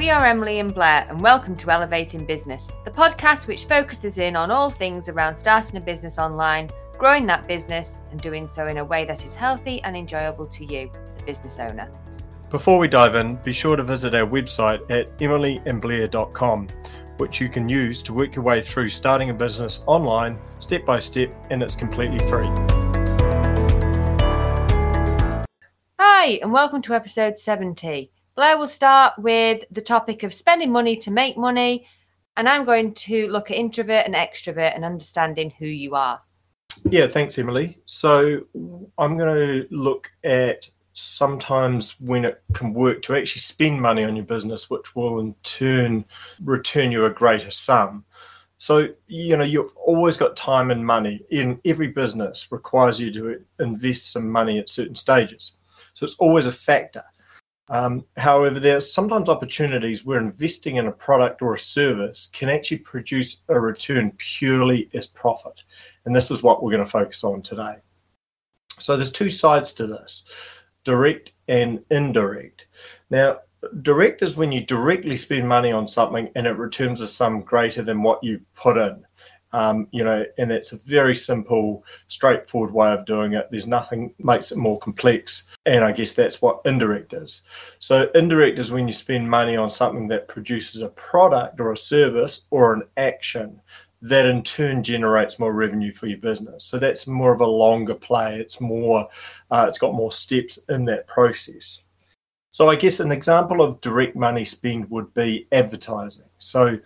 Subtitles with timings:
[0.00, 4.34] We are Emily and Blair, and welcome to Elevating Business, the podcast which focuses in
[4.34, 8.78] on all things around starting a business online, growing that business, and doing so in
[8.78, 11.92] a way that is healthy and enjoyable to you, the business owner.
[12.48, 16.68] Before we dive in, be sure to visit our website at emilyandblair.com,
[17.18, 20.98] which you can use to work your way through starting a business online step by
[20.98, 22.46] step, and it's completely free.
[25.98, 28.12] Hi, and welcome to episode 70.
[28.40, 31.84] Blair will start with the topic of spending money to make money,
[32.38, 36.22] and I'm going to look at introvert and extrovert and understanding who you are.
[36.88, 37.82] Yeah, thanks, Emily.
[37.84, 38.40] So
[38.96, 44.16] I'm going to look at sometimes when it can work to actually spend money on
[44.16, 46.06] your business, which will in turn
[46.42, 48.06] return you a greater sum.
[48.56, 53.44] So, you know, you've always got time and money in every business requires you to
[53.62, 55.58] invest some money at certain stages.
[55.92, 57.04] So it's always a factor.
[57.70, 62.48] Um, however, there are sometimes opportunities where investing in a product or a service can
[62.48, 65.62] actually produce a return purely as profit.
[66.04, 67.76] And this is what we're going to focus on today.
[68.80, 70.24] So there's two sides to this
[70.82, 72.66] direct and indirect.
[73.10, 73.40] Now,
[73.82, 77.82] direct is when you directly spend money on something and it returns a sum greater
[77.82, 79.04] than what you put in.
[79.52, 83.48] Um, you know, and it's a very simple, straightforward way of doing it.
[83.50, 87.42] There's nothing makes it more complex, and I guess that's what indirect is.
[87.80, 91.76] So indirect is when you spend money on something that produces a product or a
[91.76, 93.60] service or an action
[94.02, 96.64] that in turn generates more revenue for your business.
[96.64, 98.40] So that's more of a longer play.
[98.40, 99.08] It's more,
[99.50, 101.82] uh, it's got more steps in that process.
[102.52, 106.24] So I guess an example of direct money spend would be advertising.
[106.38, 106.78] So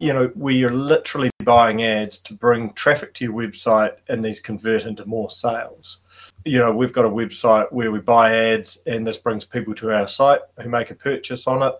[0.00, 4.40] you know, where you're literally buying ads to bring traffic to your website and these
[4.40, 5.98] convert into more sales.
[6.46, 9.92] You know, we've got a website where we buy ads and this brings people to
[9.92, 11.74] our site who make a purchase on it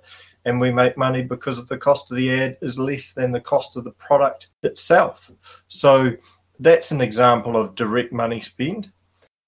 [0.45, 3.41] and we make money because of the cost of the ad is less than the
[3.41, 5.31] cost of the product itself.
[5.69, 6.13] So
[6.59, 8.91] that's an example of direct money spend.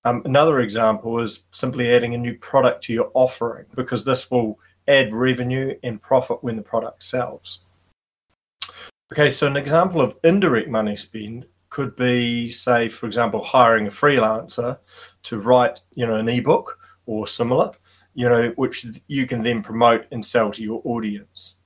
[0.04, 4.58] Um, another example is simply adding a new product to your offering because this will
[4.88, 7.60] add revenue and profit when the product sells.
[9.12, 13.90] Okay, so an example of indirect money spend could be, say, for example, hiring a
[13.90, 14.78] freelancer
[15.22, 17.72] to write, you know, an ebook or similar,
[18.14, 21.56] you know, which you can then promote and sell to your audience.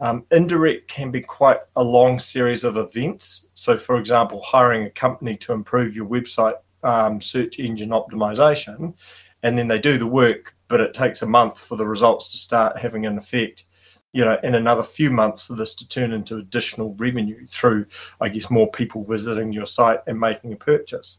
[0.00, 3.46] Um, indirect can be quite a long series of events.
[3.54, 8.94] So, for example, hiring a company to improve your website um, search engine optimization,
[9.42, 12.38] and then they do the work, but it takes a month for the results to
[12.38, 13.64] start having an effect
[14.14, 17.84] you know, in another few months for this to turn into additional revenue through,
[18.20, 21.18] I guess, more people visiting your site and making a purchase.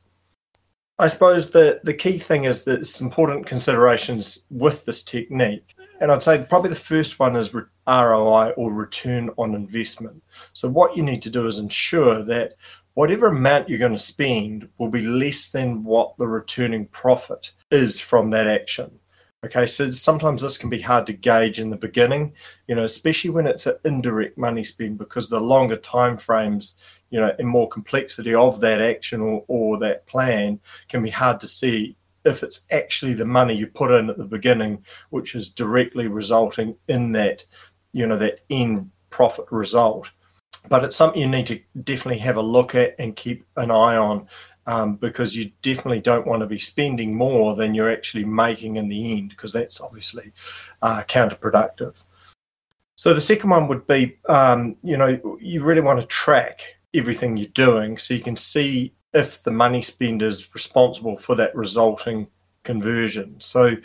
[0.97, 5.75] I suppose the, the key thing is that it's important considerations with this technique.
[5.99, 10.23] And I'd say probably the first one is ROI or return on investment.
[10.53, 12.53] So, what you need to do is ensure that
[12.93, 17.99] whatever amount you're going to spend will be less than what the returning profit is
[17.99, 18.99] from that action.
[19.45, 22.33] Okay, so sometimes this can be hard to gauge in the beginning,
[22.67, 26.73] you know, especially when it's an indirect money spend because the longer time frames,
[27.11, 31.39] you know, and more complexity of that action or, or that plan can be hard
[31.41, 35.49] to see if it's actually the money you put in at the beginning, which is
[35.49, 37.45] directly resulting in that,
[37.91, 40.09] you know, that end profit result.
[40.69, 43.95] But it's something you need to definitely have a look at and keep an eye
[43.95, 44.27] on
[44.65, 48.89] um, because you definitely don't want to be spending more than you're actually making in
[48.89, 50.31] the end, because that's obviously
[50.81, 51.95] uh, counterproductive.
[52.95, 56.61] So the second one would be, um, you know, you really want to track
[56.93, 61.55] everything you're doing so you can see if the money spend is responsible for that
[61.55, 62.27] resulting
[62.63, 63.35] conversion.
[63.39, 63.75] So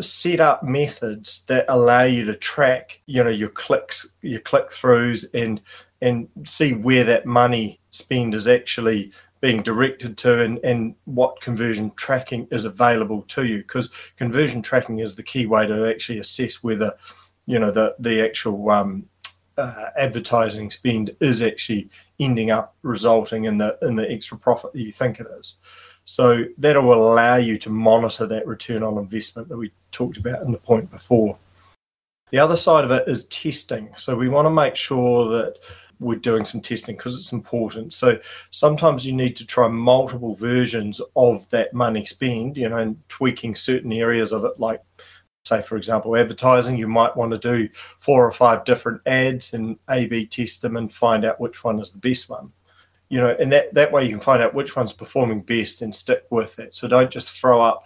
[0.00, 5.26] set up methods that allow you to track, you know, your clicks, your click throughs,
[5.34, 5.60] and
[6.00, 9.12] and see where that money spend is actually
[9.44, 15.00] being directed to and, and what conversion tracking is available to you because conversion tracking
[15.00, 16.94] is the key way to actually assess whether
[17.44, 19.04] you know the the actual um,
[19.58, 24.80] uh, advertising spend is actually ending up resulting in the in the extra profit that
[24.80, 25.56] you think it is.
[26.04, 30.40] So that will allow you to monitor that return on investment that we talked about
[30.40, 31.36] in the point before.
[32.30, 33.90] The other side of it is testing.
[33.98, 35.58] So we want to make sure that
[36.00, 37.94] we're doing some testing because it's important.
[37.94, 38.18] So
[38.50, 43.54] sometimes you need to try multiple versions of that money spend, you know, and tweaking
[43.54, 44.80] certain areas of it, like
[45.44, 47.68] say for example advertising you might want to do
[48.00, 51.78] four or five different ads and a b test them and find out which one
[51.78, 52.50] is the best one.
[53.10, 55.94] You know and that that way you can find out which one's performing best and
[55.94, 56.74] stick with it.
[56.74, 57.84] So don't just throw up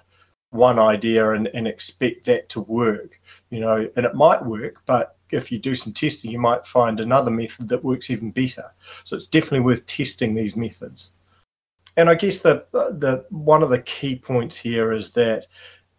[0.50, 3.20] one idea and, and expect that to work
[3.50, 7.00] you know and it might work but if you do some testing, you might find
[7.00, 8.72] another method that works even better.
[9.04, 11.12] So it's definitely worth testing these methods.
[11.96, 15.46] And I guess the the one of the key points here is that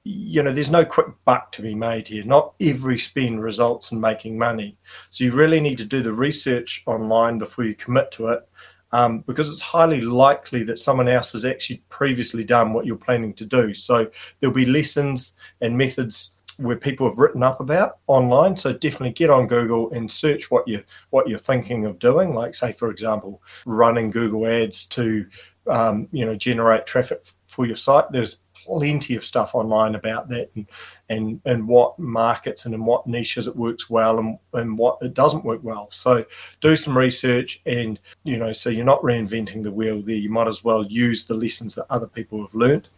[0.05, 2.23] you know there's no quick buck to be made here.
[2.23, 4.77] Not every spend results in making money.
[5.09, 8.47] So you really need to do the research online before you commit to it.
[8.91, 13.35] Um, because it's highly likely that someone else has actually previously done what you're planning
[13.35, 13.75] to do.
[13.75, 14.09] So
[14.39, 18.55] there'll be lessons and methods where people have written up about online.
[18.55, 22.35] So definitely get on Google and search what you what you're thinking of doing.
[22.35, 25.25] Like say, for example, running Google Ads to
[25.67, 28.11] um, you know generate traffic for your site.
[28.11, 30.67] There's plenty of stuff online about that and
[31.07, 35.13] and and what markets and in what niches it works well and, and what it
[35.13, 35.87] doesn't work well.
[35.91, 36.25] So
[36.59, 40.15] do some research and you know so you're not reinventing the wheel there.
[40.15, 42.89] You might as well use the lessons that other people have learned.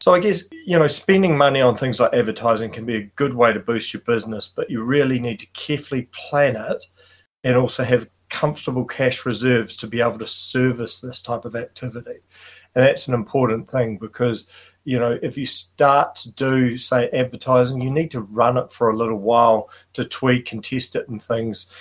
[0.00, 3.34] So I guess you know spending money on things like advertising can be a good
[3.34, 6.84] way to boost your business, but you really need to carefully plan it
[7.42, 12.18] and also have comfortable cash reserves to be able to service this type of activity.
[12.74, 14.48] And that's an important thing because
[14.84, 18.90] you know if you start to do say advertising, you need to run it for
[18.90, 21.72] a little while to tweak and test it and things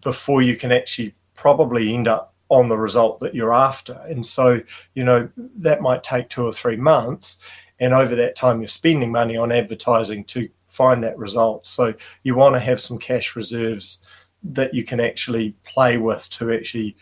[0.00, 3.94] before you can actually probably end up on the result that you're after.
[4.08, 4.60] And so,
[4.94, 7.38] you know, that might take two or three months.
[7.80, 11.66] And over that time, you're spending money on advertising to find that result.
[11.66, 13.98] So you want to have some cash reserves
[14.42, 16.96] that you can actually play with to actually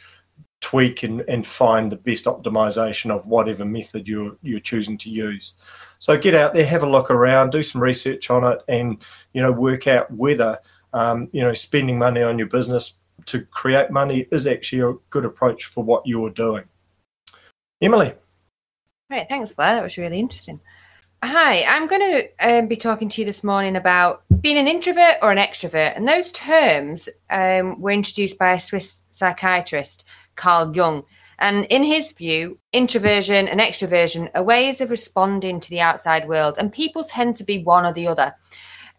[0.60, 5.54] tweak and, and find the best optimization of whatever method you're you're choosing to use.
[5.98, 9.43] So get out there, have a look around, do some research on it, and you
[9.43, 10.58] know work out whether
[10.93, 12.94] um, you know spending money on your business
[13.25, 16.65] to create money is actually a good approach for what you're doing.
[17.81, 18.15] Emily.
[19.11, 19.77] Right, thanks, Blair.
[19.77, 20.61] That was really interesting.
[21.23, 25.17] Hi, I'm going to um, be talking to you this morning about being an introvert
[25.23, 25.97] or an extrovert.
[25.97, 30.05] And those terms um, were introduced by a Swiss psychiatrist,
[30.37, 31.05] Carl Jung.
[31.39, 36.57] And in his view, introversion and extroversion are ways of responding to the outside world,
[36.59, 38.35] and people tend to be one or the other.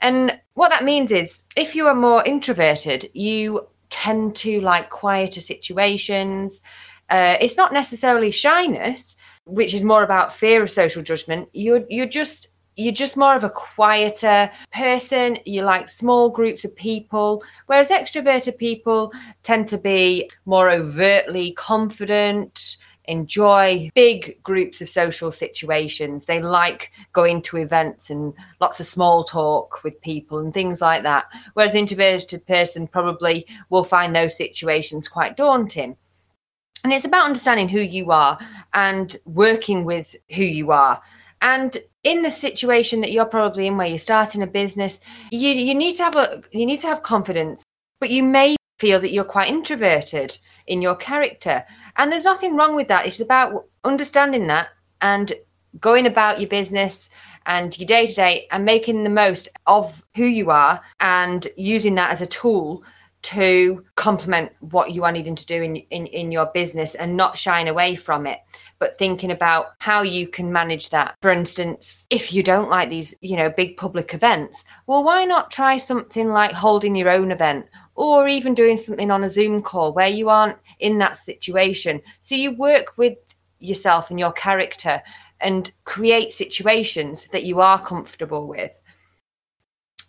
[0.02, 5.42] And what that means is if you are more introverted, you tend to like quieter
[5.42, 6.62] situations.
[7.10, 11.50] Uh, it's not necessarily shyness, which is more about fear of social judgment.
[11.54, 15.38] You're you're just you're just more of a quieter person.
[15.45, 19.12] You like small groups of people, whereas extroverted people
[19.44, 26.25] tend to be more overtly confident, enjoy big groups of social situations.
[26.25, 31.04] They like going to events and lots of small talk with people and things like
[31.04, 31.25] that.
[31.54, 35.95] Whereas an introverted person probably will find those situations quite daunting.
[36.83, 38.38] And it's about understanding who you are
[38.74, 41.01] and working with who you are.
[41.42, 45.00] And in the situation that you're probably in where you're starting a business,
[45.31, 47.63] you you need to have a you need to have confidence,
[48.00, 50.38] but you may feel that you're quite introverted
[50.68, 51.63] in your character.
[51.97, 53.06] And there's nothing wrong with that.
[53.06, 54.69] It's about understanding that
[55.01, 55.33] and
[55.79, 57.09] going about your business
[57.45, 61.95] and your day to day and making the most of who you are and using
[61.95, 62.83] that as a tool
[63.24, 67.38] to complement what you are needing to do in, in, in your business and not
[67.38, 68.39] shying away from it
[68.80, 73.13] but thinking about how you can manage that for instance if you don't like these
[73.21, 77.66] you know big public events well why not try something like holding your own event
[77.97, 81.99] or even doing something on a Zoom call where you aren't in that situation.
[82.19, 83.18] So you work with
[83.59, 85.01] yourself and your character
[85.42, 88.71] and create situations that you are comfortable with.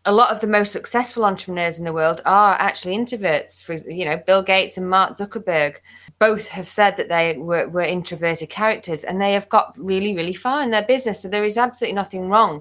[0.05, 3.63] A lot of the most successful entrepreneurs in the world are actually introverts.
[3.63, 5.77] For you know, Bill Gates and Mark Zuckerberg
[6.19, 10.35] both have said that they were, were introverted characters, and they have got really, really
[10.35, 11.21] far in their business.
[11.21, 12.61] So there is absolutely nothing wrong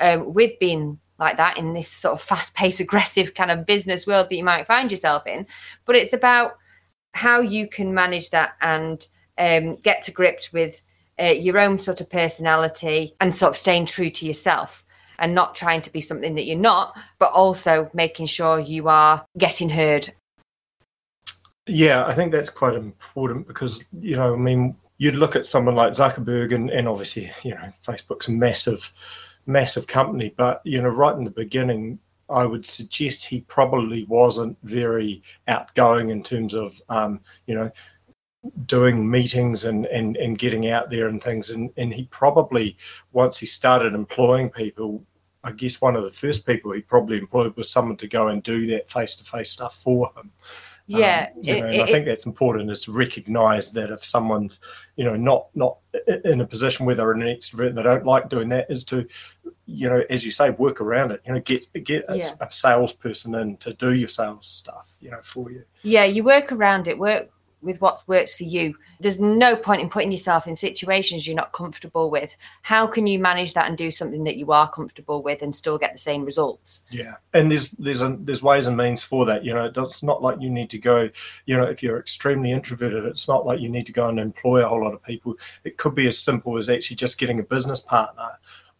[0.00, 4.06] um, with being like that in this sort of fast paced, aggressive kind of business
[4.06, 5.46] world that you might find yourself in.
[5.84, 6.56] But it's about
[7.12, 9.06] how you can manage that and
[9.38, 10.82] um, get to grips with
[11.20, 14.84] uh, your own sort of personality and sort of staying true to yourself
[15.18, 19.24] and not trying to be something that you're not, but also making sure you are
[19.38, 20.12] getting heard.
[21.66, 25.74] Yeah, I think that's quite important because, you know, I mean, you'd look at someone
[25.74, 28.92] like Zuckerberg and, and obviously, you know, Facebook's massive
[29.46, 31.98] massive company, but you know, right in the beginning,
[32.28, 37.70] I would suggest he probably wasn't very outgoing in terms of um, you know
[38.66, 41.50] doing meetings and, and and getting out there and things.
[41.50, 42.76] And and he probably
[43.12, 45.04] once he started employing people
[45.44, 48.42] I guess one of the first people he probably employed was someone to go and
[48.42, 50.32] do that face to face stuff for him
[50.88, 54.04] Yeah, um, it- know, it- and I think that's important is to recognise that if
[54.04, 54.60] someone's,
[54.96, 55.78] you know, not not
[56.24, 59.06] in a position where they're an extrovert and they don't like doing that, is to,
[59.66, 61.20] you know, as you say, work around it.
[61.26, 62.30] You know, get get a, Yeah.
[62.40, 65.64] a salesperson in to do your sales stuff, you know, for you.
[65.82, 67.30] Yeah, you work around it, work
[67.62, 68.74] with what works for you.
[69.00, 72.34] There's no point in putting yourself in situations you're not comfortable with.
[72.62, 75.78] How can you manage that and do something that you are comfortable with and still
[75.78, 76.82] get the same results?
[76.90, 79.44] Yeah, and there's there's a, there's ways and means for that.
[79.44, 81.10] You know, it's not like you need to go.
[81.46, 84.64] You know, if you're extremely introverted, it's not like you need to go and employ
[84.64, 85.34] a whole lot of people.
[85.64, 88.28] It could be as simple as actually just getting a business partner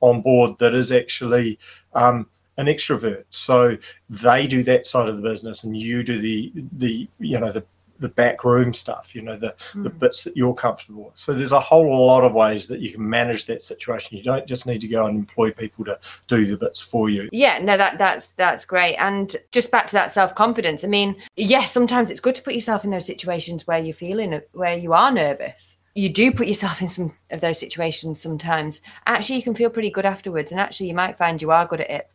[0.01, 1.59] on board that is actually
[1.95, 2.29] um,
[2.59, 3.25] an extrovert.
[3.31, 3.77] So
[4.09, 7.65] they do that side of the business, and you do the the you know the
[7.99, 9.15] the back room stuff.
[9.15, 9.99] You know the the Mm.
[9.99, 11.17] bits that you're comfortable with.
[11.17, 14.17] So there's a whole lot of ways that you can manage that situation.
[14.17, 17.29] You don't just need to go and employ people to do the bits for you.
[17.33, 18.97] Yeah, no, that that's that's great.
[18.97, 20.85] And just back to that self confidence.
[20.85, 24.41] I mean, yes, sometimes it's good to put yourself in those situations where you're feeling
[24.53, 25.79] where you are nervous.
[25.95, 28.83] You do put yourself in some of those situations sometimes.
[29.07, 31.81] Actually, you can feel pretty good afterwards, and actually, you might find you are good
[31.81, 32.11] at it.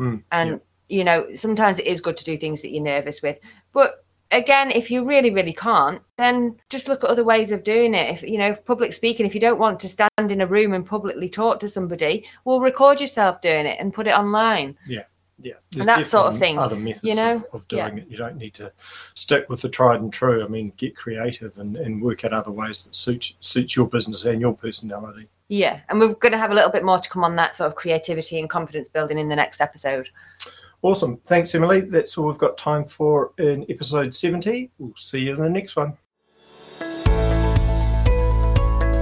[0.00, 0.56] Mm, And yeah.
[0.98, 3.38] you know, sometimes it is good to do things that you're nervous with,
[3.72, 7.94] but again if you really really can't then just look at other ways of doing
[7.94, 10.72] it if you know public speaking if you don't want to stand in a room
[10.72, 15.04] and publicly talk to somebody well record yourself doing it and put it online Yeah,
[15.40, 17.36] Yeah, And that sort of thing, Other methods, you know?
[17.52, 18.08] of, of doing it.
[18.08, 18.72] You don't need to
[19.14, 20.42] stick with the tried and true.
[20.42, 24.24] I mean, get creative and, and work out other ways that suits suits your business
[24.24, 25.28] and your personality.
[25.48, 27.68] yeah and we're going to have a little bit more to come on that sort
[27.68, 30.08] of creativity and confidence building in the next episode
[30.82, 31.16] Awesome.
[31.26, 31.80] Thanks, Emily.
[31.80, 34.70] That's all we've got time for in episode 70.
[34.78, 35.96] We'll see you in the next one.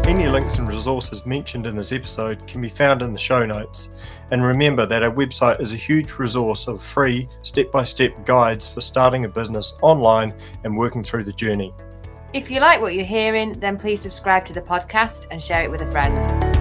[0.06, 3.88] Any links and resources mentioned in this episode can be found in the show notes.
[4.30, 8.68] And remember that our website is a huge resource of free step by step guides
[8.68, 11.72] for starting a business online and working through the journey.
[12.34, 15.70] if you like what you're hearing then please subscribe to the podcast and share it
[15.70, 16.53] with a friend